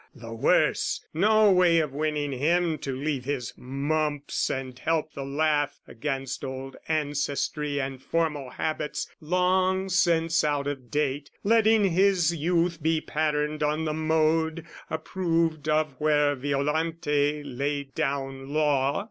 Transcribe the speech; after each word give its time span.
The 0.15 0.33
worse! 0.33 1.05
No 1.13 1.51
way 1.51 1.77
of 1.77 1.93
winning 1.93 2.31
him 2.31 2.79
to 2.79 2.91
leave 2.95 3.25
his 3.25 3.53
mumps 3.55 4.49
And 4.49 4.79
help 4.79 5.13
the 5.13 5.23
laugh 5.23 5.79
against 5.87 6.43
old 6.43 6.75
ancestry 6.87 7.79
And 7.79 8.01
formal 8.01 8.49
habits 8.49 9.05
long 9.19 9.89
since 9.89 10.43
out 10.43 10.65
of 10.65 10.89
date, 10.89 11.29
Letting 11.43 11.91
his 11.91 12.35
youth 12.35 12.81
be 12.81 12.99
patterned 12.99 13.61
on 13.61 13.85
the 13.85 13.93
mode 13.93 14.65
Approved 14.89 15.69
of 15.69 15.91
where 15.99 16.33
Violante 16.33 17.43
laid 17.43 17.93
down 17.93 18.49
law. 18.55 18.99